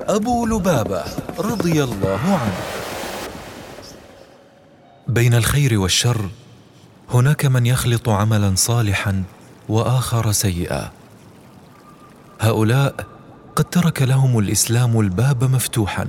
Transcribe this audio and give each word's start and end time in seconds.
أبو 0.00 0.46
لبابة 0.46 1.04
رضي 1.38 1.84
الله 1.84 2.20
عنه. 2.20 2.60
بين 5.08 5.34
الخير 5.34 5.80
والشر 5.80 6.28
هناك 7.10 7.46
من 7.46 7.66
يخلط 7.66 8.08
عملا 8.08 8.54
صالحا 8.54 9.22
وآخر 9.68 10.32
سيئا. 10.32 10.90
هؤلاء 12.40 12.94
قد 13.56 13.64
ترك 13.64 14.02
لهم 14.02 14.38
الإسلام 14.38 15.00
الباب 15.00 15.44
مفتوحا 15.44 16.08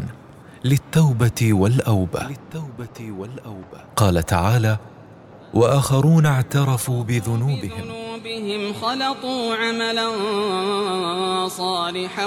للتوبة 0.63 1.53
والأوبة. 1.53 2.27
قال 3.95 4.23
تعالى 4.23 4.77
وآخرون 5.53 6.25
اعترفوا 6.25 7.03
بذنوبهم. 7.03 7.85
بهم 8.23 8.73
خلطوا 8.73 9.55
عملا 9.55 10.07
صالحا 11.47 12.25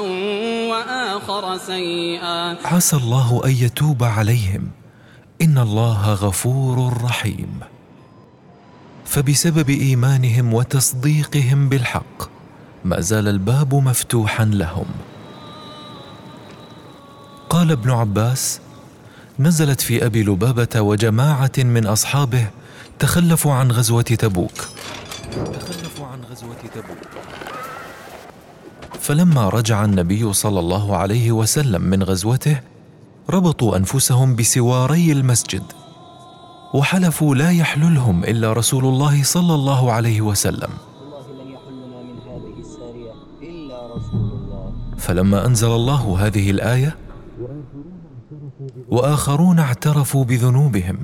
وآخر 0.70 1.58
سيئا. 1.58 2.66
عسى 2.66 2.96
الله 2.96 3.42
أن 3.44 3.50
يتوب 3.50 4.04
عليهم. 4.04 4.70
إن 5.42 5.58
الله 5.58 6.14
غفور 6.14 7.02
رحيم. 7.04 7.60
فبسبب 9.04 9.70
إيمانهم 9.70 10.54
وتصديقهم 10.54 11.68
بالحق 11.68 12.28
ما 12.84 13.00
زال 13.00 13.28
الباب 13.28 13.74
مفتوحا 13.74 14.44
لهم. 14.44 14.86
قال 17.50 17.70
ابن 17.70 17.90
عباس 17.90 18.60
نزلت 19.38 19.80
في 19.80 20.06
أبي 20.06 20.22
لبابة 20.22 20.80
وجماعة 20.80 21.52
من 21.58 21.86
أصحابه 21.86 22.46
تخلفوا 22.98 23.52
عن 23.52 23.72
غزوة 23.72 24.02
تبوك. 24.02 24.58
تخلفوا 25.32 26.06
عن 26.06 26.20
غزوة 26.30 26.56
تبوك. 26.74 26.98
فلما 29.00 29.48
رجع 29.48 29.84
النبي 29.84 30.32
صلى 30.32 30.60
الله 30.60 30.96
عليه 30.96 31.32
وسلم 31.32 31.82
من 31.82 32.02
غزوته 32.02 32.60
ربطوا 33.30 33.76
أنفسهم 33.76 34.36
بسواري 34.36 35.12
المسجد 35.12 35.62
وحلفوا 36.74 37.34
لا 37.34 37.50
يحللهم 37.50 38.24
إلا 38.24 38.52
رسول 38.52 38.84
الله 38.84 39.22
صلى 39.22 39.54
الله 39.54 39.92
عليه 39.92 40.20
وسلم. 40.20 40.70
فلما 44.98 45.46
أنزل 45.46 45.70
الله 45.70 46.26
هذه 46.26 46.50
الآية 46.50 46.96
وآخرون 48.88 49.58
اعترفوا 49.58 50.24
بذنوبهم. 50.24 50.98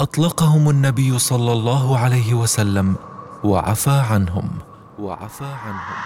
أطلقهم 0.00 0.70
النبي 0.70 1.18
صلى 1.18 1.52
الله 1.52 1.98
عليه 1.98 2.34
وسلم 2.34 2.96
وعفى 3.44 4.02
عنهم. 4.10 4.48
وعفى 4.98 5.44
عنهم. 5.44 5.96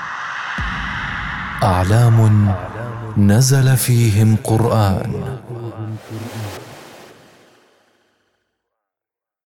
أعلام 1.62 2.54
نزل 3.16 3.76
فيهم 3.76 4.36
قرآن. 4.44 5.12